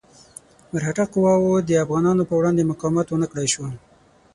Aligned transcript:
مرهټه 0.71 1.05
قواوو 1.13 1.65
د 1.69 1.71
افغانانو 1.83 2.27
په 2.29 2.33
وړاندې 2.39 2.69
مقاومت 2.71 3.07
ونه 3.09 3.25
کړای 3.31 3.47
شو. 3.53 3.65